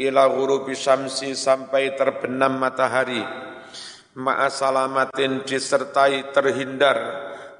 ila 0.00 0.28
ghurubi 0.28 0.76
syamsi 0.76 1.32
sampai 1.32 1.96
terbenam 1.96 2.56
matahari. 2.60 3.20
Ma'a 4.16 4.48
salamatin 4.48 5.44
disertai 5.44 6.32
terhindar. 6.32 6.98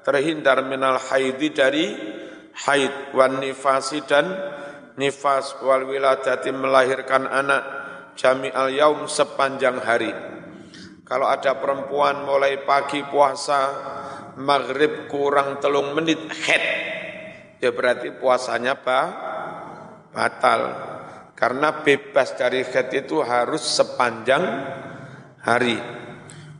Terhindar 0.01 0.63
minal 0.63 0.97
haidi 0.97 1.51
dari 1.51 1.85
haid 2.65 3.13
wan 3.13 3.43
nifasi 3.43 4.01
dan 4.07 4.25
nifas. 4.97 5.57
Wal 5.61 5.85
wiladati 5.85 6.49
melahirkan 6.49 7.29
anak 7.29 7.63
jami 8.17 8.49
al 8.49 8.73
yaum 8.73 9.05
sepanjang 9.05 9.77
hari. 9.83 10.09
Kalau 11.05 11.29
ada 11.29 11.55
perempuan 11.55 12.25
mulai 12.27 12.65
pagi 12.67 12.99
puasa 13.05 13.59
maghrib 14.37 15.09
kurang 15.09 15.57
telung 15.57 15.97
menit 15.97 16.19
head 16.45 16.63
ya 17.57 17.73
berarti 17.73 18.13
puasanya 18.13 18.77
bah, 18.77 19.07
batal 20.13 20.61
karena 21.37 21.85
bebas 21.85 22.33
dari 22.33 22.65
head 22.65 22.89
itu 22.97 23.21
harus 23.21 23.61
sepanjang 23.61 24.41
hari. 25.45 25.77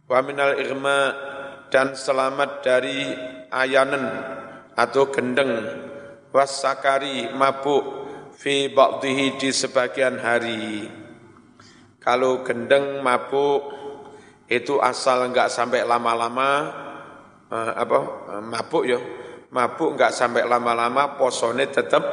Wa 0.05 0.21
minal 0.21 0.53
irma 0.61 1.17
dan 1.73 1.97
selamat 1.97 2.61
dari 2.61 3.09
ayanan 3.49 4.05
atau 4.77 5.09
gendeng. 5.09 5.49
Wasakari 6.29 7.33
mabuk 7.33 8.05
fi 8.37 8.69
ba'dihi 8.69 9.41
di 9.41 9.49
sebagian 9.49 10.21
hari. 10.21 10.85
Kalau 11.97 12.45
gendeng 12.45 13.01
mabuk 13.01 13.73
itu 14.45 14.77
asal 14.77 15.25
enggak 15.25 15.49
sampai 15.49 15.81
lama-lama 15.81 16.49
eh, 17.49 17.71
apa 17.73 17.97
eh, 18.37 18.43
mabuk 18.45 18.83
ya. 18.85 19.01
Mabuk 19.49 19.97
enggak 19.97 20.13
sampai 20.13 20.45
lama-lama 20.45 21.17
posone 21.17 21.65
tetap 21.65 22.05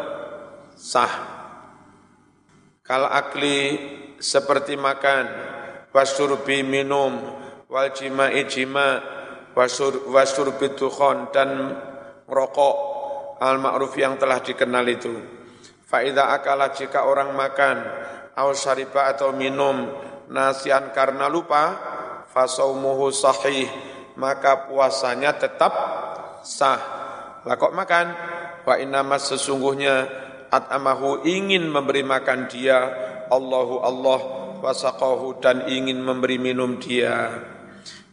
sah 0.73 1.34
Kal 2.85 3.09
akli 3.09 3.81
seperti 4.21 4.77
makan, 4.77 5.25
wasurbi 5.89 6.61
minum, 6.61 7.17
wal 7.65 7.89
jima'i 7.97 8.45
jima, 8.45 9.01
wasur, 9.57 10.05
wasurbi 10.13 10.77
tukhon 10.77 11.33
dan 11.33 11.81
rokok 12.29 12.77
al 13.41 13.57
ma'ruf 13.57 13.97
yang 13.97 14.21
telah 14.21 14.45
dikenal 14.45 14.85
itu. 14.85 15.17
Fa'idha 15.89 16.37
akala 16.37 16.77
jika 16.77 17.09
orang 17.09 17.33
makan, 17.33 17.77
au 18.37 18.53
syariba 18.53 19.17
atau 19.17 19.33
minum, 19.33 19.89
nasian 20.29 20.93
karena 20.93 21.25
lupa, 21.33 21.81
fasaumuhu 22.37 23.09
sahih, 23.09 23.65
maka 24.21 24.69
puasanya 24.69 25.33
tetap 25.41 25.73
sah. 26.45 26.81
Lah 27.49 27.57
kok 27.57 27.73
makan? 27.73 28.07
Wa 28.69 28.77
innamas 28.77 29.25
sesungguhnya 29.33 30.25
at'amahu 30.55 31.27
ingin 31.27 31.67
memberi 31.67 32.07
makan 32.07 32.47
dia. 32.47 32.79
Allahu 33.27 33.83
Allah 33.83 34.21
wasaqahu 34.63 35.43
dan 35.43 35.67
ingin 35.67 35.99
memberi 35.99 36.39
minum 36.39 36.79
dia. 36.79 37.43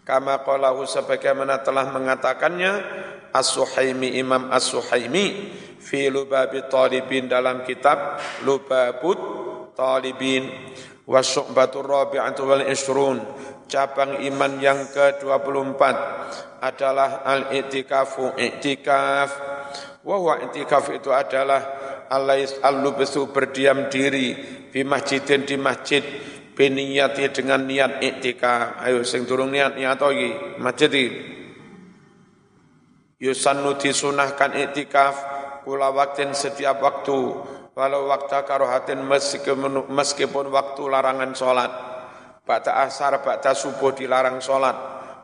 Kama 0.02 0.42
qalahu 0.42 0.90
sebagaimana 0.90 1.62
telah 1.62 1.94
mengatakannya 1.94 2.74
As-Suhaimi 3.32 4.18
Imam 4.18 4.50
As-Suhaimi 4.50 5.54
fi 5.78 6.10
Lubabi 6.10 6.66
Talibin 6.68 7.30
dalam 7.30 7.62
kitab 7.64 8.18
Lubabut 8.44 9.20
Talibin 9.78 10.50
wa 11.06 11.22
syu'batur 11.22 11.86
rabi'atu 11.86 12.42
wal 12.44 12.66
ishrun 12.68 13.22
cabang 13.72 14.20
iman 14.20 14.60
yang 14.60 14.92
ke-24 14.92 15.82
adalah 16.60 17.24
al-i'tikafu 17.24 18.36
i'tikaf. 18.36 19.30
Wa 20.04 20.16
huwa 20.20 20.44
i'tikaf 20.44 20.92
itu 20.92 21.08
adalah 21.08 21.81
alais 22.12 22.60
al-lubsu 22.60 23.32
berdiam 23.32 23.88
diri 23.88 24.36
di 24.68 24.84
masjidin 24.84 25.48
di 25.48 25.56
masjid 25.56 26.04
biniyati 26.52 27.32
dengan 27.32 27.64
niat 27.64 28.04
iktikaf 28.04 28.84
ayo 28.84 29.08
sing 29.08 29.24
turun 29.24 29.56
niat 29.56 29.80
niat 29.80 29.96
lagi 29.96 30.60
masjid 30.60 30.92
iki. 30.92 31.10
Yusannu 33.22 33.78
disunahkan 33.80 34.58
iktikaf 34.58 35.16
kula 35.64 35.94
waktin 35.96 36.36
setiap 36.36 36.84
waktu. 36.84 37.20
Walau 37.72 38.12
waktu 38.12 38.36
karohatin 38.44 39.00
meskipun, 39.00 39.88
meskipun 39.88 40.52
waktu 40.52 40.82
larangan 40.92 41.32
sholat. 41.32 41.72
Bata 42.44 42.84
asar, 42.84 43.24
bata 43.24 43.56
subuh 43.56 43.96
dilarang 43.96 44.44
sholat. 44.44 44.76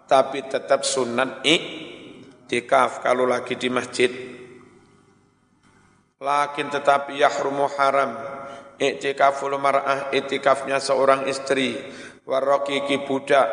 Tapi 0.08 0.48
tetap 0.48 0.88
sunat 0.88 1.44
iktikaf 1.44 3.04
kalau 3.04 3.28
lagi 3.28 3.60
di 3.60 3.68
masjid 3.68 4.08
Lakin 6.18 6.74
tetapi 6.74 7.22
yahrumu 7.22 7.70
haram. 7.78 8.18
Iktikaful 8.82 9.54
mar'ah 9.62 10.10
iktikafnya 10.10 10.82
seorang 10.82 11.30
istri. 11.30 11.78
Warrokiki 12.26 13.06
budak 13.06 13.46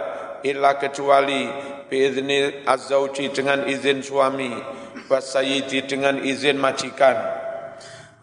Illa 0.44 0.76
kecuali 0.80 1.44
Biizni 1.92 2.64
azzauji 2.64 3.28
dengan 3.36 3.68
izin 3.68 4.00
suami. 4.00 4.48
Wasayidi 5.12 5.84
dengan 5.84 6.16
izin 6.24 6.56
majikan. 6.56 7.16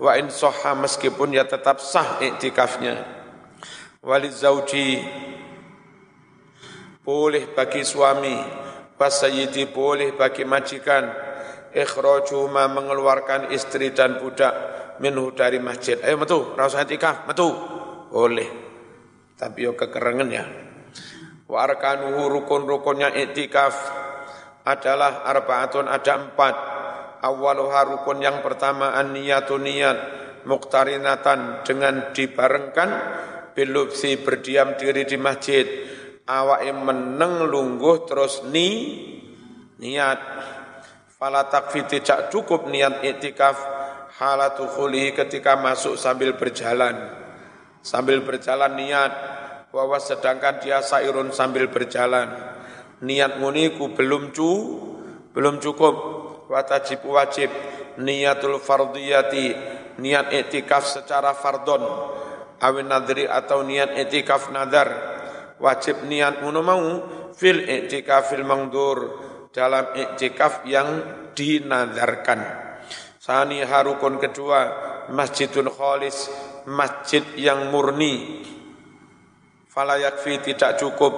Wa 0.01 0.17
in 0.17 0.33
soha 0.33 0.73
meskipun 0.73 1.37
ya 1.37 1.45
tetap 1.45 1.77
sah 1.77 2.17
iktikafnya 2.17 2.97
Walizauji 4.01 5.05
Boleh 7.05 7.45
bagi 7.53 7.85
suami. 7.85 8.37
Wasayidi 8.97 9.69
boleh 9.69 10.17
bagi 10.17 10.45
majikan 10.45 11.30
ma 12.51 12.63
mengeluarkan 12.67 13.51
istri 13.55 13.95
dan 13.95 14.19
budak 14.19 14.53
minhu 14.99 15.31
dari 15.31 15.57
masjid. 15.57 15.97
Ayo 16.03 16.19
metu, 16.19 16.53
rasa 16.53 16.83
etikaf, 16.83 17.25
metu. 17.25 17.49
Boleh. 18.11 18.49
Tapi 19.39 19.65
yo 19.65 19.73
kekerengan 19.73 20.29
ya. 20.29 20.45
Wa 21.47 21.67
rukun-rukunnya 21.67 23.15
itikaf 23.15 23.75
adalah 24.67 25.25
arbaatun 25.25 25.87
ada 25.87 26.13
empat. 26.15 26.55
Awaluha 27.21 27.81
rukun 27.85 28.19
yang 28.21 28.41
pertama 28.41 28.97
an 28.97 29.13
niyatu 29.13 29.57
niat 29.61 29.97
muktarinatan 30.45 31.61
dengan 31.61 32.09
dibarengkan 32.13 32.89
bilubsi 33.53 34.17
berdiam 34.17 34.73
diri 34.73 35.05
di 35.05 35.17
masjid 35.21 35.65
awak 36.25 36.63
meneng 36.71 37.45
lungguh 37.45 38.07
terus 38.07 38.41
ni 38.47 38.69
niat 39.81 40.19
Fala 41.21 41.45
takfi 41.45 41.85
tidak 41.85 42.33
cukup 42.33 42.65
niat 42.65 43.05
iktikaf. 43.05 43.53
Halatu 44.17 44.65
khulihi 44.65 45.13
ketika 45.13 45.53
masuk 45.53 45.93
sambil 45.93 46.33
berjalan. 46.33 46.97
Sambil 47.85 48.25
berjalan 48.25 48.73
niat. 48.73 49.13
Bahwa 49.69 50.01
sedangkan 50.01 50.57
dia 50.65 50.81
sairun 50.81 51.29
sambil 51.29 51.69
berjalan. 51.69 52.25
Niat 53.05 53.37
muniku 53.37 53.93
belum 53.93 54.33
cu 54.33 54.49
belum 55.37 55.61
cukup. 55.61 55.95
Watajib 56.49 57.05
wajib. 57.05 57.53
Niatul 58.01 58.57
fardiyati 58.57 59.53
niat 60.01 60.33
iktikaf 60.33 60.89
secara 60.89 61.37
fardon. 61.37 61.85
Awin 62.65 62.89
nadri 62.89 63.29
atau 63.29 63.61
niat 63.61 63.93
iktikaf 63.93 64.49
nadar. 64.49 64.89
Wajib 65.61 66.01
niat 66.01 66.41
mau 66.41 66.81
fil 67.37 67.61
iktikafil 67.61 68.41
mangdur 68.41 69.29
dalam 69.51 69.91
iktikaf 69.95 70.63
yang 70.67 70.87
dinadarkan. 71.35 72.39
Sani 73.21 73.61
harukun 73.61 74.17
kedua, 74.17 74.59
masjidun 75.13 75.69
kholis, 75.69 76.31
masjid 76.65 77.21
yang 77.37 77.69
murni. 77.69 78.41
Falayakfi 79.69 80.41
tidak 80.41 80.81
cukup, 80.81 81.13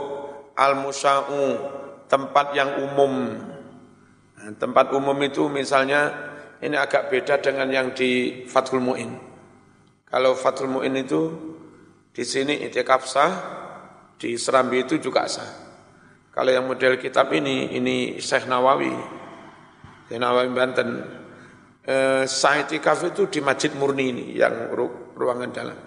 al-musa'u, 0.54 1.58
tempat 2.06 2.54
yang 2.54 2.84
umum. 2.84 3.14
Nah, 4.38 4.52
tempat 4.60 4.92
umum 4.94 5.16
itu 5.24 5.48
misalnya, 5.50 6.12
ini 6.60 6.78
agak 6.78 7.10
beda 7.10 7.40
dengan 7.40 7.72
yang 7.72 7.88
di 7.96 8.44
Fathul 8.46 8.84
Mu'in. 8.84 9.16
Kalau 10.06 10.38
Fathul 10.38 10.70
Mu'in 10.70 10.94
itu, 11.00 11.22
di 12.14 12.22
sini 12.22 12.62
itikaf 12.62 13.10
sah, 13.10 13.32
di 14.20 14.38
Serambi 14.38 14.86
itu 14.86 15.02
juga 15.02 15.26
sah. 15.26 15.63
Kalau 16.34 16.50
yang 16.50 16.66
model 16.66 16.98
kitab 16.98 17.30
ini, 17.30 17.78
ini 17.78 18.18
Syekh 18.18 18.50
Nawawi, 18.50 18.90
Syekh 20.10 20.18
Nawawi 20.18 20.50
Banten. 20.50 20.90
Eh, 21.84 22.26
Saitikaf 22.26 23.06
itu 23.06 23.30
di 23.30 23.38
Masjid 23.44 23.70
Murni 23.78 24.10
ini, 24.10 24.26
yang 24.34 24.74
ru 24.74 25.14
ruangan 25.14 25.52
dalam. 25.54 25.78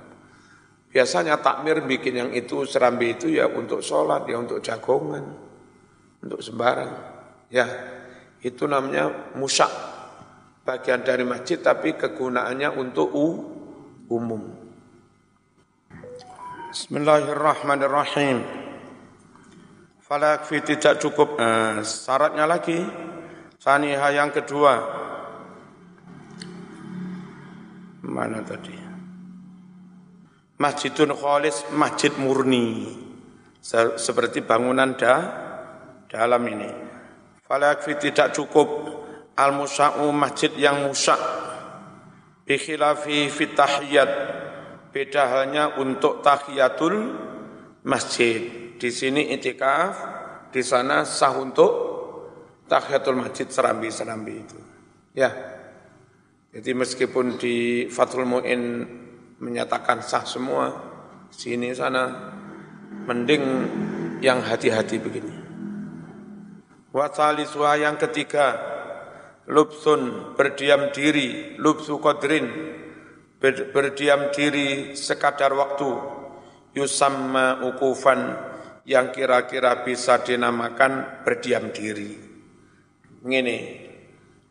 Biasanya 0.93 1.43
takmir 1.43 1.83
bikin 1.83 2.15
yang 2.15 2.31
itu, 2.31 2.63
serambi 2.63 3.19
itu 3.19 3.27
ya 3.27 3.51
untuk 3.51 3.83
sholat, 3.83 4.23
ya 4.31 4.39
untuk 4.39 4.63
jagongan, 4.63 5.25
untuk 6.23 6.39
sembarang. 6.39 6.95
Ya, 7.51 7.67
itu 8.39 8.71
namanya 8.71 9.35
musak, 9.35 9.73
bagian 10.63 11.03
dari 11.03 11.27
masjid 11.27 11.59
tapi 11.59 11.99
kegunaannya 11.99 12.71
untuk 12.77 13.09
u, 13.11 13.27
umum. 14.07 14.47
Bismillahirrahmanirrahim. 16.71 18.66
Fala 20.07 20.39
yakfi 20.39 20.63
tidak 20.63 21.03
cukup. 21.03 21.35
Eh, 21.35 21.83
syaratnya 21.83 22.47
lagi. 22.47 22.79
Saniha 23.59 24.15
yang 24.15 24.31
kedua. 24.31 24.75
Mana 28.07 28.39
tadi? 28.47 28.71
Masjidun 30.63 31.11
kholis, 31.11 31.67
masjid 31.75 32.15
murni. 32.23 32.87
Seperti 33.99 34.47
bangunan 34.47 34.95
da, 34.95 35.15
dalam 36.07 36.47
ini. 36.47 36.71
Falakfi 37.43 37.99
tidak 37.99 38.31
cukup 38.31 38.67
al-musa'u 39.35 40.11
masjid 40.15 40.55
yang 40.55 40.87
musa' 40.87 41.19
bikhilafi 42.47 43.27
fitahiyat 43.27 44.11
beda 44.91 45.23
halnya 45.27 45.79
untuk 45.79 46.23
tahiyatul 46.23 47.15
masjid 47.87 48.66
di 48.77 48.91
sini 48.93 49.33
itikaf 49.33 49.95
di 50.53 50.63
sana 50.63 51.05
sah 51.05 51.37
untuk 51.37 51.73
tahiyatul 52.71 53.19
masjid 53.19 53.49
serambi-serambi 53.49 54.35
itu 54.37 54.59
ya 55.17 55.57
jadi 56.57 56.73
meskipun 56.73 57.37
di 57.37 57.85
Fathul 57.93 58.25
Mu'in 58.25 58.81
menyatakan 59.45 60.01
sah 60.01 60.25
semua, 60.25 60.73
sini 61.29 61.77
sana 61.77 62.33
mending 63.05 63.45
yang 64.25 64.41
hati-hati 64.41 64.97
begini. 64.97 65.37
Wasaliswa 66.97 67.77
yang 67.77 68.01
ketiga, 68.01 68.57
lubsun 69.53 70.33
berdiam 70.33 70.89
diri, 70.97 71.61
lubsu 71.61 72.01
kodrin, 72.01 72.49
ber, 73.37 73.69
berdiam 73.69 74.33
diri 74.33 74.97
sekadar 74.97 75.53
waktu, 75.53 75.93
yusamma 76.73 77.69
ukufan 77.69 78.33
yang 78.87 79.11
kira-kira 79.11 79.83
bisa 79.83 80.23
dinamakan 80.23 81.27
berdiam 81.27 81.75
diri. 81.75 82.15
Ngene, 83.27 83.59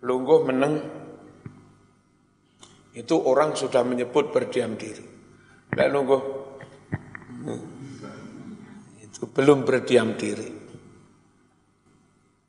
lungguh 0.03 0.39
meneng 0.43 0.73
itu 2.95 3.15
orang 3.15 3.55
sudah 3.55 3.87
menyebut 3.87 4.35
berdiam 4.35 4.75
diri. 4.75 5.03
Tidak 5.71 5.87
nunggu. 5.87 6.19
Itu 8.99 9.31
belum 9.31 9.63
berdiam 9.63 10.19
diri. 10.19 10.51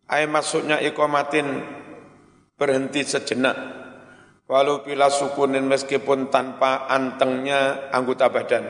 Ayat 0.07 0.31
masuknya 0.31 0.83
ikomatin 0.83 1.47
berhenti 2.59 3.03
sejenak. 3.07 3.59
Walau 4.47 4.87
bila 4.87 5.11
sukunin 5.11 5.67
meskipun 5.67 6.31
tanpa 6.31 6.87
antengnya 6.87 7.91
anggota 7.91 8.31
badan. 8.31 8.65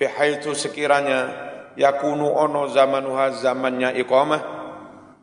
itu 0.00 0.50
sekiranya 0.56 1.49
yakunu 1.80 2.28
ono 2.28 2.68
zamanuha 2.68 3.40
zamannya 3.40 3.96
iqamah 3.96 4.42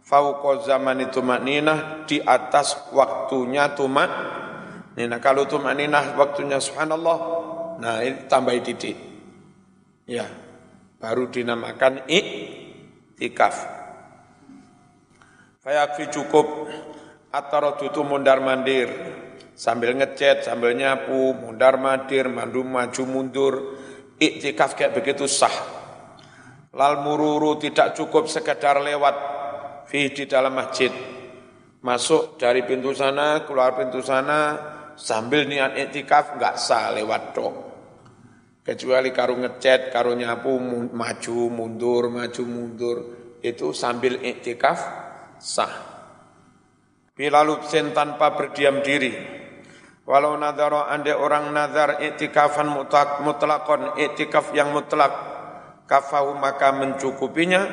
fauqa 0.01 0.65
itu 0.97 1.21
makninah 1.21 2.09
di 2.09 2.17
atas 2.25 2.89
waktunya 2.89 3.77
tumak 3.77 4.09
Nah, 4.97 5.21
kalau 5.21 5.45
tumaninah 5.45 6.17
waktunya 6.17 6.57
subhanallah, 6.57 7.17
nah 7.77 8.01
ini 8.01 8.25
tambah 8.25 8.57
titik. 8.65 8.97
Ya, 10.09 10.25
baru 10.97 11.29
dinamakan 11.29 12.09
iktikaf. 12.09 13.77
Fayakfi 15.61 16.09
cukup 16.09 16.65
atau 17.29 17.77
itu 17.85 18.01
mundar 18.01 18.41
mandir 18.41 18.89
sambil 19.53 19.93
ngecet, 19.93 20.49
sambil 20.49 20.73
nyapu, 20.73 21.37
mundar 21.37 21.77
mandir, 21.77 22.25
mandu 22.25 22.65
maju 22.65 23.03
mundur, 23.05 23.53
iktikaf 24.17 24.73
kayak 24.73 24.97
begitu 24.97 25.29
sah. 25.29 25.76
Lal 26.77 27.01
mururu 27.01 27.57
tidak 27.57 27.97
cukup 27.97 28.29
sekedar 28.29 28.77
lewat 28.77 29.15
fi 29.89 30.13
di 30.13 30.29
dalam 30.29 30.53
masjid. 30.53 30.93
Masuk 31.81 32.37
dari 32.37 32.61
pintu 32.69 32.93
sana, 32.93 33.41
keluar 33.49 33.73
pintu 33.73 33.97
sana, 34.05 34.53
sambil 34.93 35.49
niat 35.49 35.73
etikaf 35.73 36.37
nggak 36.37 36.55
sah 36.57 36.93
lewat 36.93 37.23
dok. 37.33 37.55
Kecuali 38.61 39.09
karo 39.15 39.39
ngecet, 39.39 39.95
karo 39.95 40.11
nyapu, 40.11 40.59
maju, 40.91 41.39
mundur, 41.47 42.11
maju, 42.11 42.43
mundur. 42.43 42.97
Itu 43.39 43.71
sambil 43.71 44.19
etikaf 44.21 44.77
sah. 45.39 45.73
Bila 47.15 47.41
lupsin 47.41 47.95
tanpa 47.95 48.35
berdiam 48.35 48.83
diri. 48.83 49.15
Walau 50.03 50.35
nadaro 50.35 50.83
anda 50.83 51.15
orang 51.15 51.55
nazar 51.55 52.03
etikafan 52.03 52.67
mutlak, 52.69 53.23
mutlakon, 53.23 53.95
etikaf 53.95 54.51
yang 54.51 54.75
mutlak. 54.75 55.36
Kafahu 55.87 56.35
maka 56.37 56.75
mencukupinya. 56.75 57.63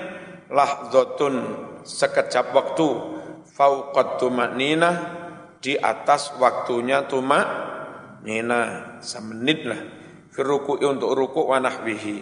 Lahzotun 0.48 1.34
sekejap 1.82 2.54
waktu. 2.54 2.88
Fauqat 3.54 4.18
tumakninah 4.18 4.96
di 5.62 5.78
atas 5.78 6.34
waktunya 6.38 7.06
tuma 7.06 7.42
nina 8.22 8.94
semenit 9.02 9.66
lah. 9.66 9.82
Firuku 10.30 10.78
untuk 10.82 11.14
ruku 11.14 11.50
wa 11.50 11.58
nahwihi. 11.58 12.18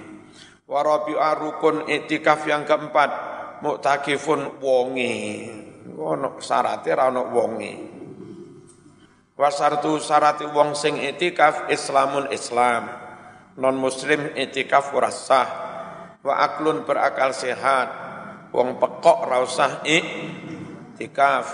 Wa 0.68 0.80
rabi'a 0.80 1.36
rukun 1.36 1.88
iktikaf 1.88 2.44
yang 2.48 2.64
keempat. 2.64 3.30
Muktakifun 3.62 4.58
wongi 4.58 5.14
ono 5.94 6.34
syaratnya 6.42 6.98
ra 6.98 7.14
ono 7.14 7.30
wongi 7.30 7.72
wa 9.42 9.48
sartu 9.50 9.98
syarati 9.98 10.46
wong 10.46 10.78
sing 10.78 11.02
iktikaf 11.02 11.66
islamun 11.72 12.30
islam. 12.30 12.86
Non 13.58 13.76
muslim 13.76 14.32
iktikaf 14.32 14.96
ora 14.96 15.12
sah 15.12 15.71
wa 16.22 16.34
aklun 16.38 16.86
berakal 16.86 17.34
sehat. 17.34 17.88
Wong 18.52 18.76
pekok 18.76 19.18
ra 19.26 19.42
usah 19.42 19.82
iktikaf. 19.84 21.46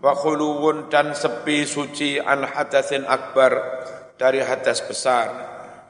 Wa 0.00 0.12
khuluwun 0.12 0.92
dan 0.92 1.16
sepi 1.16 1.64
suci 1.64 2.20
an 2.20 2.44
hadasin 2.44 3.04
akbar 3.04 3.56
dari 4.16 4.42
hadas 4.42 4.84
besar. 4.84 5.28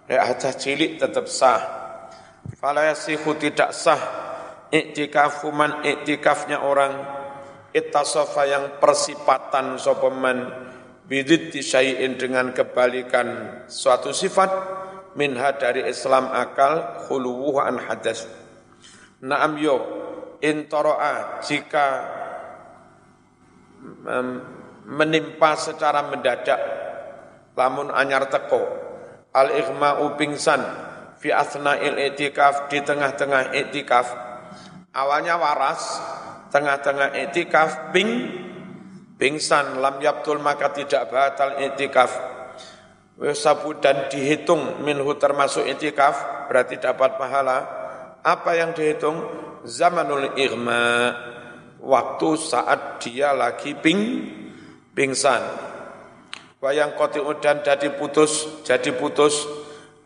Dari 0.07 0.19
hadas 0.23 0.55
cilik 0.59 0.99
tetap 1.03 1.27
sah. 1.27 1.63
Fala 2.59 2.87
yasihu 2.87 3.35
tidak 3.35 3.75
sah 3.75 3.99
iktikafu 4.71 5.51
man 5.51 5.83
iktikafnya 5.83 6.63
orang. 6.63 6.95
Ittasafa 7.77 8.43
yang 8.49 8.65
persipatan 8.81 9.77
sopeman. 9.77 10.65
Bidit 11.07 11.55
syai'in 11.55 12.19
dengan 12.19 12.51
kebalikan 12.51 13.63
suatu 13.71 14.11
sifat 14.11 14.51
minha 15.17 15.57
dari 15.57 15.89
Islam 15.89 16.29
akal 16.31 17.09
khuluwuhu 17.09 17.59
an 17.59 17.81
hadas. 17.81 18.29
Naam 19.25 19.57
yo 19.57 19.77
intoroa 20.45 21.41
jika 21.41 21.87
menimpa 24.87 25.57
secara 25.57 26.05
mendadak 26.07 26.61
lamun 27.57 27.89
anyar 27.91 28.29
teko 28.29 28.61
al 29.33 29.49
ighma'u 29.57 30.15
pingsan 30.21 30.61
fi 31.17 31.33
asna'il 31.33 31.97
i'tikaf 32.12 32.69
di 32.69 32.85
tengah-tengah 32.85 33.57
i'tikaf. 33.57 34.07
Awalnya 34.93 35.40
waras 35.40 35.81
tengah-tengah 36.52 37.17
i'tikaf 37.25 37.93
ping 37.97 38.11
pingsan 39.17 39.81
lam 39.81 39.97
yaptul 40.05 40.45
maka 40.45 40.76
tidak 40.76 41.09
batal 41.09 41.57
i'tikaf 41.57 42.36
Wesabu 43.16 43.80
dan 43.80 44.12
dihitung 44.12 44.85
minhu 44.85 45.16
termasuk 45.16 45.64
i'tikaf 45.64 46.46
berarti 46.52 46.76
dapat 46.76 47.16
pahala 47.16 47.58
apa 48.20 48.50
yang 48.52 48.76
dihitung 48.76 49.25
zamanul 49.64 50.37
ighma' 50.37 51.16
waktu 51.80 52.28
saat 52.37 53.00
dia 53.00 53.32
lagi 53.32 53.73
ping 53.78 54.00
pingsan. 54.92 55.42
Wayang 56.61 56.99
koti 56.99 57.23
udan 57.23 57.62
jadi 57.62 57.94
putus, 57.94 58.64
jadi 58.66 58.90
putus. 58.96 59.46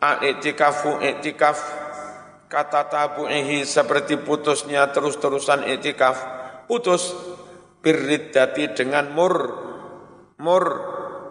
Aitikafu 0.01 0.97
itikaf 0.97 1.61
kata 2.49 2.89
tabu'ihi 2.89 3.61
seperti 3.65 4.17
putusnya 4.17 4.89
terus-terusan 4.89 5.65
itikaf. 5.69 6.17
Putus 6.65 7.13
birriddati 7.81 8.73
dengan 8.77 9.09
mur 9.13 9.33
mur 10.41 10.65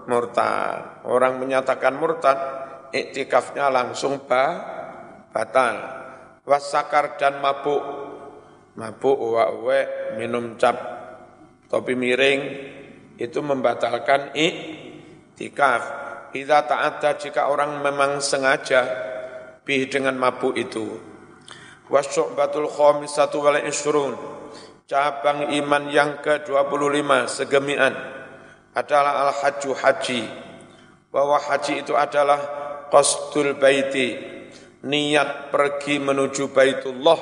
murtad. 0.07 1.05
Orang 1.05 1.43
menyatakan 1.43 1.99
murtad, 1.99 2.39
iktikafnya 2.95 3.69
langsung 3.69 4.25
ba, 4.25 4.45
batal. 5.35 5.77
Wasakar 6.47 7.21
dan 7.21 7.39
mabuk 7.45 7.83
mabuk 8.79 9.17
uwa-uwe, 9.19 9.81
minum 10.17 10.57
cap 10.57 10.77
topi 11.69 11.93
miring, 11.93 12.41
itu 13.21 13.39
membatalkan 13.45 14.33
iktikaf. 14.33 15.83
Idza 16.31 16.63
ta'adda 16.63 17.11
jika 17.19 17.51
orang 17.51 17.83
memang 17.83 18.23
sengaja 18.23 18.87
bih 19.67 19.91
dengan 19.91 20.15
mabuk 20.15 20.55
itu. 20.55 20.87
Wasyu'batul 21.91 22.71
khamisatu 22.71 23.43
wal 23.43 23.59
isrun. 23.67 24.15
Cabang 24.87 25.51
iman 25.55 25.91
yang 25.91 26.19
ke-25 26.23 27.11
segemian 27.31 28.20
adalah 28.75 29.29
al-hajju 29.29 29.71
haji. 29.75 30.23
Bahwa 31.11 31.43
haji 31.43 31.83
itu 31.83 31.99
adalah 31.99 32.39
qasdul 32.91 33.59
baiti, 33.59 34.15
niat 34.87 35.51
pergi 35.51 35.99
menuju 35.99 36.55
Baitullah 36.55 37.19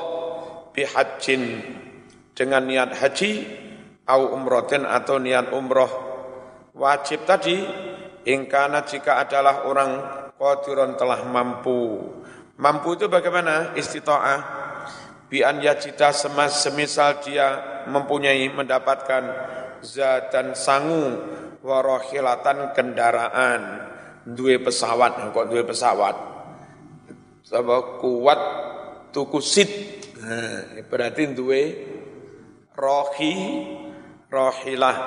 bihajjin 0.76 1.42
dengan 2.36 2.62
niat 2.68 2.94
haji 2.94 3.30
au 4.06 4.36
umrotin 4.36 4.86
atau 4.86 5.18
niat 5.18 5.50
umroh 5.50 5.90
wajib 6.78 7.26
tadi 7.26 7.58
ingkana 8.22 8.86
jika 8.86 9.18
adalah 9.18 9.66
orang 9.66 9.90
qadirun 10.38 10.94
telah 10.94 11.26
mampu. 11.26 11.98
Mampu 12.58 12.94
itu 12.94 13.10
bagaimana? 13.10 13.74
Istita'ah. 13.74 14.40
Bi 15.28 15.44
an 15.44 15.60
yajida 15.60 16.14
semisal 16.48 17.20
dia 17.20 17.82
mempunyai 17.90 18.48
mendapatkan 18.48 19.22
zat 19.82 20.34
dan 20.34 20.54
sangu 20.54 21.18
warohilatan 21.62 22.72
kendaraan. 22.74 23.62
Dua 24.28 24.60
pesawat 24.60 25.32
kok 25.32 25.46
dua 25.48 25.62
pesawat? 25.64 26.16
Sebab 27.48 28.02
kuat 28.02 28.40
tuku 29.08 29.40
sit. 29.40 29.70
Nah, 30.20 30.84
berarti 30.84 31.32
dua 31.32 31.62
rohi 32.76 33.34
rohilah. 34.28 34.98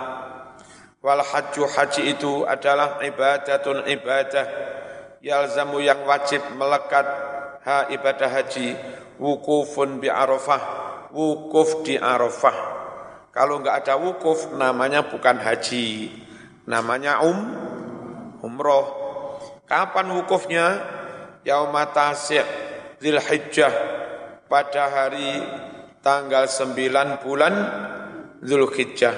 Wal 1.01 1.21
haju 1.21 1.63
haji 1.65 2.01
itu 2.17 2.45
adalah 2.45 2.97
ibadatun 3.01 3.85
ibadah. 3.85 4.45
Yalzamu 5.21 5.77
yang 5.81 6.01
wajib 6.05 6.41
melekat 6.57 7.05
ha 7.61 7.85
ibadah 7.93 8.29
haji. 8.41 8.73
Wukufun 9.21 10.01
bi 10.01 10.09
arafah 10.09 10.61
wukuf 11.13 11.85
di 11.85 11.93
arafah 11.93 12.80
kalau 13.31 13.63
enggak 13.63 13.87
ada 13.87 13.95
wukuf 13.95 14.51
namanya 14.59 15.07
bukan 15.07 15.39
haji. 15.39 16.11
Namanya 16.67 17.23
um 17.23 17.39
umroh. 18.43 18.99
Kapan 19.63 20.11
wukufnya? 20.11 20.99
Yaumata 21.41 22.13
Zulhijjah 23.01 23.73
pada 24.45 24.83
hari 24.93 25.41
tanggal 26.05 26.45
9 26.45 27.17
bulan 27.25 27.53
Zulhijjah 28.45 29.15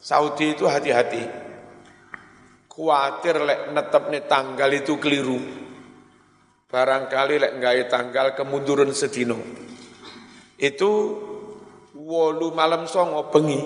Saudi 0.00 0.56
itu 0.56 0.64
hati-hati. 0.64 1.28
Kuatir 2.70 3.36
lek 3.42 3.74
netep 3.74 4.04
nih 4.08 4.24
tanggal 4.30 4.70
itu 4.70 4.96
keliru. 4.96 5.36
Barangkali 6.70 7.36
lek 7.42 7.52
nggak 7.58 7.90
tanggal 7.90 8.26
kemunduran 8.38 8.94
sedino. 8.94 9.36
Itu 10.56 10.90
wolu 12.08 12.56
malam 12.56 12.88
songo 12.88 13.28
bengi, 13.28 13.60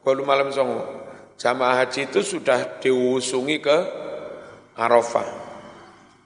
wolu 0.00 0.24
malam 0.24 0.48
songo. 0.48 1.04
Jamaah 1.36 1.84
haji 1.84 2.08
itu 2.08 2.24
sudah 2.24 2.80
diusungi 2.80 3.60
ke 3.60 3.78
Arafah. 4.80 5.28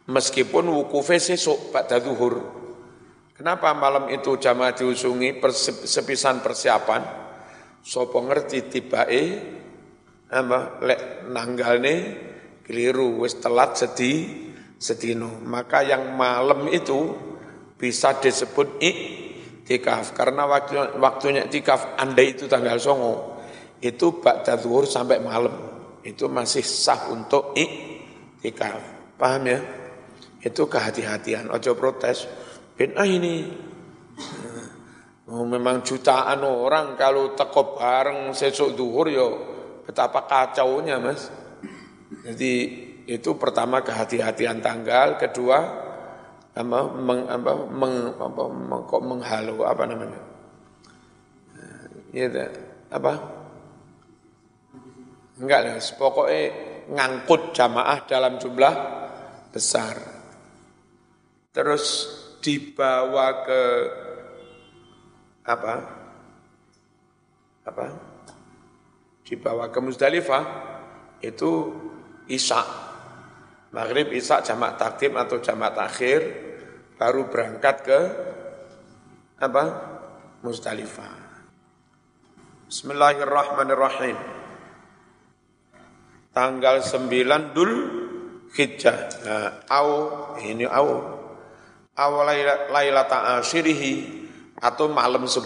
Meskipun 0.07 0.71
wukufe 0.71 1.19
sesuk 1.19 1.75
pada 1.75 1.99
duhur. 1.99 2.39
Kenapa 3.35 3.75
malam 3.75 4.07
itu 4.15 4.39
jamaah 4.39 4.73
diusungi 4.73 5.43
sepisan 5.85 6.41
persiapan? 6.41 7.03
Sopo 7.83 8.23
ngerti 8.23 8.71
tibae 8.71 9.23
apa 10.29 10.85
lek 10.85 11.01
nanggalne 11.33 11.95
keliru 12.61 13.25
wis 13.25 13.41
telat 13.41 13.81
sedi 13.81 14.45
sedino 14.77 15.41
maka 15.41 15.81
yang 15.81 16.13
malam 16.13 16.69
itu 16.69 17.17
bisa 17.81 18.21
disebut 18.21 18.77
iktikaf 19.69 20.17
karena 20.17 20.49
waktu 20.49 20.97
waktunya 20.97 21.45
iktikaf 21.45 22.01
andai 22.01 22.33
itu 22.33 22.49
tanggal 22.49 22.81
songo 22.81 23.37
itu 23.85 24.17
ba'da 24.25 24.57
zuhur 24.57 24.89
sampai 24.89 25.21
malam. 25.21 25.55
Itu 26.01 26.33
masih 26.33 26.65
sah 26.65 27.13
untuk 27.13 27.53
iktikaf. 27.53 28.81
Paham 29.21 29.45
ya? 29.45 29.61
Itu 30.41 30.71
kehati-hatian. 30.71 31.53
Ojo 31.53 31.77
protes 31.77 32.25
bin 32.79 32.97
ah 32.97 33.05
ini 33.05 33.45
oh, 35.29 35.45
memang 35.45 35.85
jutaan 35.85 36.41
orang 36.47 36.97
kalau 36.97 37.37
teko 37.37 37.77
bareng 37.77 38.33
sesuk 38.33 38.73
zuhur 38.73 39.07
yo 39.13 39.29
Betapa 39.89 40.29
kacaunya 40.29 41.01
mas. 41.01 41.33
Jadi 42.21 42.53
itu 43.09 43.41
pertama 43.41 43.81
kehati-hatian 43.81 44.61
tanggal, 44.61 45.17
kedua 45.17 45.88
apa, 46.59 46.79
meng, 46.91 47.23
apa, 47.31 47.53
meng, 47.71 47.97
apa, 48.19 48.43
meng, 48.51 48.83
kok 48.91 49.03
menghalu 49.07 49.63
apa 49.63 49.83
namanya? 49.87 50.21
Ya, 52.11 52.27
apa? 52.91 53.13
Enggak 55.39 55.61
lah, 55.63 55.79
pokoknya 55.79 56.41
ngangkut 56.91 57.55
jamaah 57.55 57.99
dalam 58.11 58.43
jumlah 58.43 58.75
besar. 59.55 59.95
Terus 61.55 61.85
dibawa 62.43 63.47
ke 63.47 63.63
apa? 65.47 65.75
Apa? 67.69 67.87
dibawa 69.29 69.69
ke 69.69 69.79
Musdalifah 69.85 70.45
itu 71.21 71.77
Isya. 72.33 72.65
Maghrib 73.77 74.09
Isya 74.09 74.41
jamak 74.41 74.81
takdim 74.81 75.13
atau 75.21 75.37
jamak 75.45 75.77
takhir 75.77 76.48
baru 76.99 77.31
berangkat 77.31 77.77
ke 77.87 78.01
apa? 79.39 79.65
Musdalifah. 80.43 81.15
Bismillahirrahmanirrahim. 82.67 84.19
Tanggal 86.35 86.83
9 86.83 87.55
Dul 87.55 87.73
Hijjah. 88.53 88.99
Nah, 89.25 89.49
au 89.71 89.91
ini 90.43 90.67
au. 90.67 91.17
Awal 91.99 92.31
lailata 92.71 93.43
asyirihi 93.43 93.95
atau 94.59 94.87
malam 94.91 95.27
10. 95.27 95.43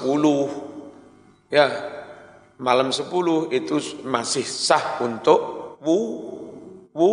Ya, 1.48 1.68
malam 2.60 2.92
10 2.92 3.08
itu 3.52 3.76
masih 4.04 4.44
sah 4.44 5.00
untuk 5.00 5.40
wu 5.80 5.96
wu 6.92 7.10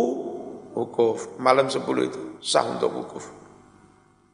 wukuf. 0.76 1.40
Malam 1.40 1.72
10 1.72 1.80
itu 2.04 2.20
sah 2.44 2.68
untuk 2.68 2.92
wukuf. 2.92 3.39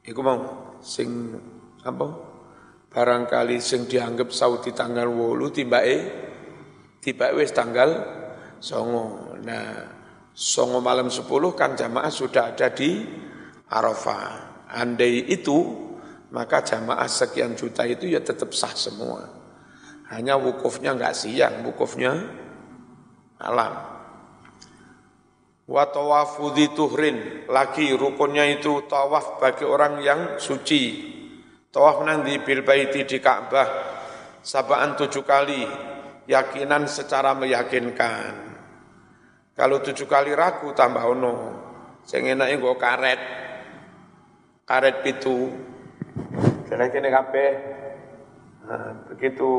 Iku 0.07 0.21
mau 0.23 0.39
sing 0.79 1.35
apa? 1.83 2.07
Barangkali 2.87 3.59
sing 3.59 3.91
dianggap 3.91 4.31
Saudi 4.31 4.71
tanggal 4.71 5.11
wolu 5.11 5.51
tibake 5.51 5.97
tibake 7.03 7.35
wis 7.43 7.51
tanggal 7.51 7.91
songo. 8.63 9.35
Nah, 9.43 9.83
songo 10.31 10.79
malam 10.79 11.11
10 11.11 11.27
kan 11.59 11.75
jamaah 11.75 12.09
sudah 12.09 12.55
ada 12.55 12.71
di 12.71 13.03
Arafah. 13.67 14.55
Andai 14.71 15.27
itu 15.27 15.87
maka 16.31 16.63
jamaah 16.63 17.07
sekian 17.11 17.59
juta 17.59 17.83
itu 17.87 18.07
ya 18.07 18.23
tetap 18.23 18.55
sah 18.55 18.75
semua. 18.75 19.27
Hanya 20.07 20.39
wukufnya 20.39 20.95
enggak 20.95 21.19
siang, 21.19 21.67
wukufnya 21.67 22.15
malam. 23.43 23.96
Wa 25.67 25.91
tawafu 25.91 26.55
tuhrin, 26.55 27.47
lagi 27.51 27.91
rukunnya 27.91 28.47
itu 28.47 28.87
tawaf 28.87 29.43
bagi 29.43 29.67
orang 29.67 29.99
yang 29.99 30.21
suci. 30.39 31.15
Tawaf 31.75 32.07
nanti 32.07 32.39
bil 32.39 32.63
baiti 32.63 33.03
di 33.03 33.19
Ka'bah 33.19 33.97
sabaan 34.47 34.95
tujuh 34.95 35.27
kali, 35.27 35.67
yakinan 36.31 36.87
secara 36.87 37.35
meyakinkan. 37.35 38.55
Kalau 39.59 39.83
tujuh 39.83 40.07
kali 40.07 40.31
ragu 40.39 40.71
tambah 40.71 41.03
ono, 41.03 41.35
sing 42.07 42.31
enake 42.31 42.63
nggo 42.63 42.79
karet. 42.79 43.21
Karet 44.63 45.03
pitu. 45.03 45.51
Kene-kene 46.71 47.11
kabeh. 47.11 47.51
Nah, 48.67 49.07
begitu 49.11 49.51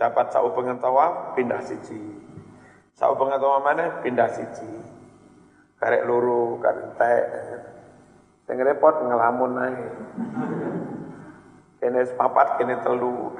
dapat 0.00 0.32
saubengan 0.32 0.80
tawaf 0.80 1.36
pindah 1.36 1.60
siji. 1.60 2.00
Saubengan 2.96 3.40
tawaf 3.40 3.60
mana 3.64 4.00
pindah 4.00 4.28
siji. 4.32 4.85
Karek 5.76 6.02
luru, 6.08 6.56
karek 6.60 6.88
tek. 6.96 7.24
Sing 8.46 8.56
repot 8.62 8.94
ngelamun 9.02 9.52
ae. 9.60 9.74
Kene 11.82 12.00
papat, 12.16 12.48
kene 12.56 12.74
telu. 12.80 13.34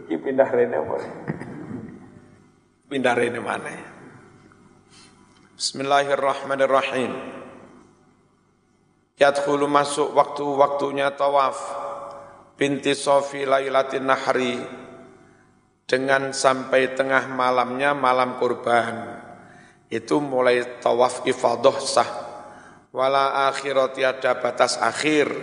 Iki 0.00 0.16
pindah 0.18 0.48
rene 0.50 0.76
apa? 0.76 0.96
Pindah 2.90 3.14
rene 3.14 3.38
mana? 3.38 3.74
Bismillahirrahmanirrahim. 5.54 7.12
Yadkhulu 9.20 9.68
masuk 9.68 10.16
waktu-waktunya 10.16 11.12
tawaf 11.12 11.60
binti 12.56 12.96
Sofi 12.96 13.44
Lailatin 13.44 14.08
Nahri 14.08 14.56
dengan 15.90 16.30
sampai 16.30 16.94
tengah 16.94 17.26
malamnya 17.34 17.98
malam 17.98 18.38
kurban. 18.38 19.18
Itu 19.90 20.22
mulai 20.22 20.78
tawaf 20.78 21.26
ifadah 21.26 21.76
sah. 21.82 22.10
Wala 22.94 23.50
akhirat 23.50 23.98
ada 23.98 24.38
batas 24.38 24.78
akhir. 24.78 25.34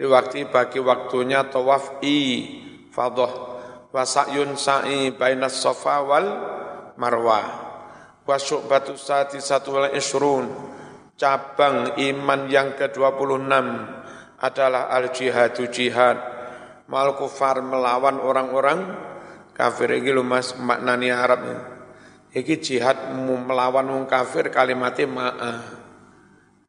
Di 0.00 0.08
waktu 0.08 0.48
bagi 0.48 0.80
waktunya 0.80 1.44
tawaf 1.52 2.00
i 2.00 2.48
fadah 2.88 3.32
wa 3.92 4.02
sa'yun 4.02 4.56
sa'i 4.56 5.12
bainas 5.14 5.60
safa 5.60 6.02
wal 6.02 6.26
marwah 6.98 7.46
wa 8.26 8.34
syu'batu 8.34 8.98
sati 8.98 9.38
satu 9.38 9.70
wal 9.70 9.94
isrun 9.94 10.50
cabang 11.14 11.94
iman 11.94 12.40
yang 12.50 12.74
ke-26 12.74 13.54
adalah 14.42 14.90
al-jihadu 14.90 15.70
jihad. 15.70 16.18
Mal 16.90 17.14
kufar 17.14 17.62
melawan 17.62 18.18
orang-orang 18.18 19.13
kafir 19.54 19.94
iki 19.96 20.10
lho 20.10 20.26
Mas 20.26 20.58
maknani 20.58 21.14
Arabnya 21.14 21.74
Iki 22.34 22.54
jihad 22.58 23.14
melawan 23.14 23.86
wong 23.86 24.04
kafir 24.10 24.50
kalimatnya 24.50 25.06
ma'a. 25.06 25.52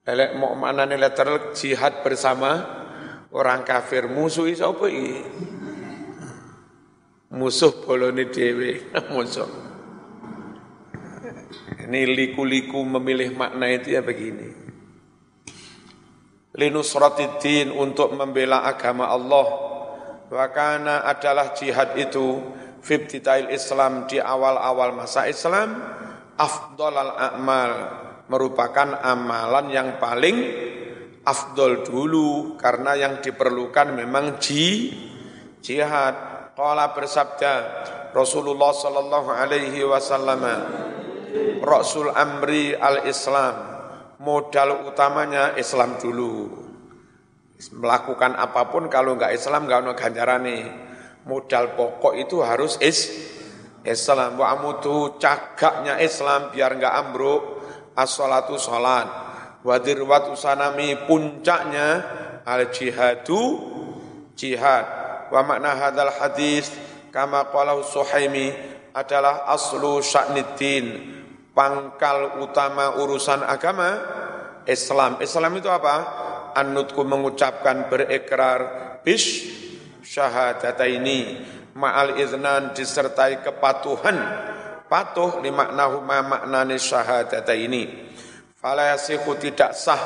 Lelek 0.06 0.38
mau 0.38 0.54
mana 0.54 0.86
literal 0.86 1.58
jihad 1.58 2.06
bersama 2.06 2.62
orang 3.34 3.65
kafir 3.65 4.06
musuh 4.06 4.46
sapa 4.54 4.86
iki? 4.86 5.25
Musuh 7.34 7.82
bolone 7.82 8.30
dhewe, 8.30 8.94
musuh. 9.18 9.50
Ini 11.82 12.13
liku-liku 12.13 12.86
memilih 12.86 13.34
makna 13.34 13.65
itu 13.74 13.98
ya 13.98 14.06
begini. 14.06 14.54
Linusratiddin 16.54 17.74
untuk 17.74 18.13
membela 18.13 18.62
agama 18.70 19.10
Allah. 19.10 19.50
Wakana 20.30 21.10
adalah 21.10 21.58
jihad 21.58 21.98
itu 21.98 22.42
fibtitail 22.86 23.50
Islam 23.50 24.06
di 24.06 24.22
awal-awal 24.22 24.94
masa 24.94 25.25
Islam 25.25 25.74
afdol 26.38 26.94
al-a'mal 26.94 27.74
merupakan 28.30 29.01
amalan 29.01 29.74
yang 29.74 29.89
paling 29.98 30.38
afdol 31.25 31.82
dulu 31.82 32.54
karena 32.62 32.94
yang 32.94 33.25
diperlukan 33.25 33.98
memang 33.98 34.38
ji, 34.38 34.94
jihad. 35.65 36.38
Qala 36.56 36.96
bersabda 36.96 37.54
Rasulullah 38.15 38.72
sallallahu 38.72 39.27
alaihi 39.27 39.84
wasallam 39.84 40.39
Rasul 41.60 42.15
amri 42.15 42.72
al-Islam 42.72 43.75
modal 44.24 44.88
utamanya 44.88 45.51
Islam 45.60 46.00
dulu 46.00 46.48
melakukan 47.75 48.39
apa 48.39 48.72
pun 48.72 48.88
kalau 48.88 49.20
enggak 49.20 49.36
Islam 49.36 49.68
enggak 49.68 49.84
ada 49.84 49.94
ganjaran 50.00 50.42
nih 50.48 50.63
modal 51.25 51.74
pokok 51.74 52.13
itu 52.15 52.41
harus 52.46 52.77
is 52.82 53.10
Islam. 53.86 54.38
Wa 54.41 54.58
amutu 54.58 55.17
cagaknya 55.22 56.01
Islam 56.01 56.50
biar 56.53 56.77
enggak 56.77 56.94
ambruk. 56.94 57.41
As-salatu 57.96 58.58
salat. 58.58 59.08
Wa 59.65 59.82
dirwatu 59.82 60.38
sanami 60.38 60.94
puncaknya 61.05 61.88
al 62.46 62.70
jihadu 62.70 63.41
jihad. 64.38 64.86
Wa 65.34 65.41
makna 65.41 65.74
hadal 65.74 66.13
hadis 66.13 66.70
kama 67.10 67.50
qala 67.50 67.79
Suhaimi 67.82 68.51
adalah 68.94 69.50
aslu 69.50 70.03
sya'niddin 70.03 70.86
pangkal 71.55 72.44
utama 72.44 73.00
urusan 73.00 73.41
agama 73.41 73.96
Islam. 74.67 75.17
Islam 75.24 75.58
itu 75.58 75.72
apa? 75.72 76.24
Anutku 76.55 77.03
mengucapkan 77.03 77.88
berikrar 77.91 78.60
bis 79.03 79.44
syahadata 80.15 80.88
ini 80.88 81.43
ma'al 81.75 82.15
iznan 82.15 82.72
disertai 82.72 83.43
kepatuhan. 83.43 84.15
Patuh 84.86 85.43
limaknahuma 85.43 86.24
maknani 86.24 86.79
syahadata 86.79 87.51
ini 87.51 88.07
fala 88.55 88.95
yasihu 88.95 89.36
tidak 89.36 89.75
sah 89.75 90.00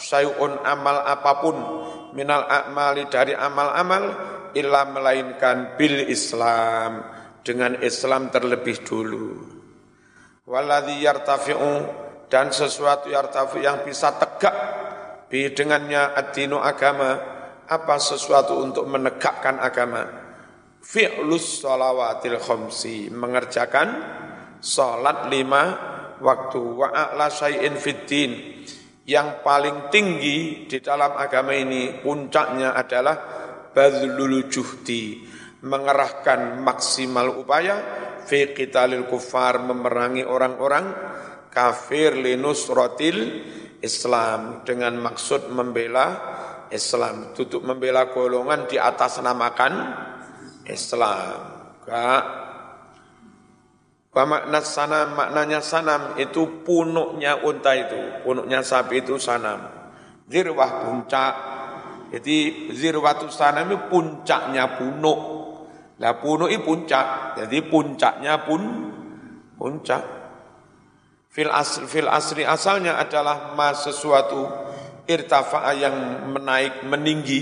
syai'un 0.00 0.58
amal 0.66 1.04
apa 1.06 1.32
pun 1.38 1.56
minal 2.16 2.42
a'mali 2.48 3.06
dari 3.06 3.36
amal-amal 3.36 4.04
illa 4.56 4.88
melainkan 4.88 5.76
bil 5.76 6.10
Islam 6.10 7.06
dengan 7.44 7.78
Islam 7.84 8.32
terlebih 8.32 8.82
dulu. 8.82 9.28
Waladhi 10.48 11.06
yartafi'u 11.06 11.72
dan 12.26 12.50
sesuatu 12.50 13.12
yartafi 13.12 13.62
yang 13.62 13.84
bisa 13.84 14.16
tegak 14.16 14.56
bi 15.28 15.52
dengannya 15.52 16.16
ad-dinu 16.16 16.56
agama 16.56 17.31
apa 17.68 17.96
sesuatu 17.98 18.58
untuk 18.58 18.88
menegakkan 18.88 19.58
agama? 19.62 20.02
Fi'lus 20.82 21.62
salawatil 21.62 22.42
khamsi 22.42 23.10
mengerjakan 23.14 23.88
salat 24.58 25.30
lima 25.30 25.62
waktu. 26.18 26.62
Wa 26.62 26.88
a'la 26.90 27.30
syai'in 27.30 27.78
fiddin 27.78 28.30
yang 29.06 29.42
paling 29.42 29.90
tinggi 29.90 30.66
di 30.70 30.78
dalam 30.78 31.18
agama 31.18 31.54
ini 31.54 32.02
puncaknya 32.02 32.74
adalah 32.74 33.16
badlul 33.74 34.46
juhdi 34.46 35.26
mengerahkan 35.62 36.62
maksimal 36.62 37.42
upaya 37.42 37.76
fi 38.26 38.54
qitalil 38.54 39.06
kufar 39.10 39.62
memerangi 39.62 40.22
orang-orang 40.22 40.86
kafir 41.50 42.14
linusratil 42.14 43.18
Islam 43.82 44.62
dengan 44.62 44.94
maksud 45.02 45.50
membela 45.50 46.06
Islam, 46.72 47.36
tutup 47.36 47.60
membela 47.62 48.08
golongan 48.08 48.64
di 48.64 48.80
atas 48.80 49.20
namakan 49.20 49.92
Islam. 50.64 51.38
Enggak. 51.84 52.24
makna 54.12 54.60
sanam, 54.60 55.16
maknanya 55.16 55.60
sanam 55.60 56.16
itu 56.16 56.64
punuknya 56.64 57.44
unta 57.44 57.72
itu, 57.76 58.24
punuknya 58.24 58.64
sapi 58.64 59.04
itu 59.04 59.20
sanam. 59.20 59.68
Zirwah 60.28 60.88
puncak. 60.88 61.34
Jadi 62.12 62.68
zirwatu 62.76 63.28
sanam 63.32 63.72
itu 63.72 63.88
puncaknya 63.88 64.76
punuk. 64.76 65.20
Lah 66.00 66.16
punuk 66.20 66.52
itu 66.52 66.60
puncak. 66.60 67.36
Jadi 67.40 67.58
puncaknya 67.68 68.44
pun 68.44 68.60
puncak. 69.56 70.04
Fil 71.32 71.48
asri, 71.48 71.88
fil 71.88 72.08
asri 72.12 72.44
asalnya 72.44 73.00
adalah 73.00 73.56
mas 73.56 73.88
sesuatu 73.88 74.44
irtafa'a 75.06 75.72
yang 75.74 75.96
menaik 76.30 76.86
meninggi 76.86 77.40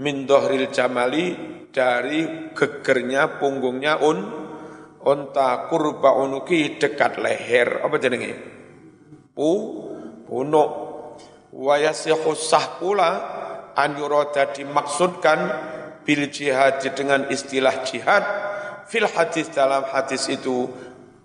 min 0.00 0.26
dohril 0.26 0.68
jamali 0.68 1.36
dari 1.70 2.50
gegernya 2.54 3.38
punggungnya 3.38 4.02
un 4.02 4.18
unta 5.04 5.68
kurba 5.68 6.16
unuki 6.16 6.80
dekat 6.80 7.20
leher. 7.20 7.84
Apa 7.84 7.96
jenenge? 8.00 8.32
Pu 9.34 9.50
punuk. 10.24 10.70
Wa 11.54 11.78
yasihu 11.78 12.34
sah 12.34 12.80
pula 12.82 13.10
an 13.74 13.94
yurada 13.98 14.50
dimaksudkan 14.50 15.38
bil 16.02 16.28
jihad 16.30 16.82
dengan 16.94 17.30
istilah 17.30 17.82
jihad 17.86 18.24
fil 18.86 19.08
hadis 19.08 19.48
dalam 19.50 19.86
hadis 19.88 20.28
itu 20.28 20.68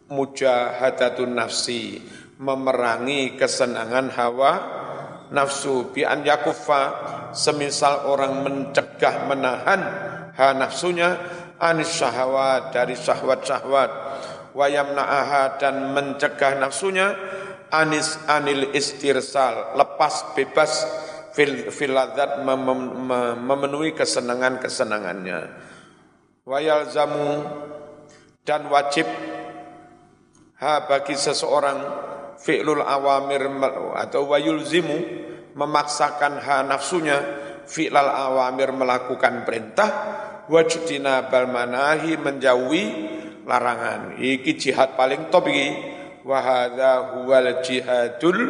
mujahadatun 0.10 1.36
nafsi 1.36 2.02
memerangi 2.40 3.36
kesenangan 3.36 4.10
hawa 4.16 4.79
nafsu 5.30 5.94
bi 5.94 6.06
an 6.06 6.26
yakuffa 6.26 6.82
semisal 7.34 8.10
orang 8.10 8.42
mencegah 8.42 9.30
menahan 9.30 9.82
ha 10.34 10.54
nafsunya 10.56 11.18
anis 11.60 11.92
syahwat 11.92 12.72
dari 12.72 12.96
syahwat-syahwat. 12.96 13.92
Wa 14.50 14.66
yamna'aha 14.66 15.62
dan 15.62 15.94
mencegah 15.94 16.58
nafsunya 16.58 17.14
anis 17.70 18.18
anil 18.26 18.74
istirsal 18.74 19.78
lepas 19.78 20.34
bebas 20.34 20.90
fil 21.38 21.70
filadzat 21.70 22.42
mem, 22.42 22.58
mem, 22.58 22.82
memenuhi 23.46 23.94
kesenangan-kesenangannya. 23.94 25.40
Wa 26.50 26.58
yalzamu 26.58 27.46
dan 28.42 28.66
wajib 28.74 29.06
ha 30.58 30.90
bagi 30.90 31.14
seseorang 31.14 31.78
fi'lul 32.42 32.82
awamir 32.82 33.46
atau 34.00 34.26
wayulzimu 34.34 35.19
memaksakan 35.54 36.42
ha 36.42 36.62
nafsunya 36.66 37.18
fi'lal 37.70 38.10
awamir 38.10 38.74
melakukan 38.74 39.46
perintah 39.46 39.90
wajudina 40.50 41.30
bal 41.30 41.46
manahi 41.46 42.18
menjauhi 42.18 42.84
larangan. 43.46 44.18
Iki 44.18 44.52
jihad 44.58 44.98
paling 44.98 45.30
top 45.30 45.48
iki. 45.48 45.70
Wa 46.26 46.38
hadza 46.42 46.94
huwal 47.16 47.62
jihadul 47.64 48.42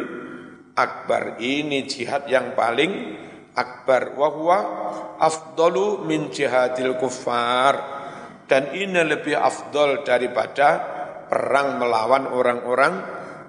akbar. 0.74 1.38
Ini 1.38 1.84
jihad 1.86 2.26
yang 2.26 2.56
paling 2.56 3.16
akbar. 3.56 4.16
Wa 4.16 4.28
huwa 4.32 4.58
afdalu 5.20 6.04
min 6.08 6.32
jihadil 6.32 6.96
kuffar. 6.96 8.00
Dan 8.48 8.74
ini 8.74 9.06
lebih 9.06 9.38
afdol 9.38 10.02
daripada 10.02 10.68
perang 11.30 11.78
melawan 11.78 12.26
orang-orang 12.34 12.94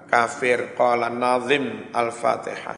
kafir. 0.06 0.78
Qala 0.78 1.10
nazim 1.10 1.90
al-fatihah 1.90 2.70